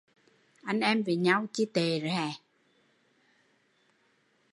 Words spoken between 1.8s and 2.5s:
rứa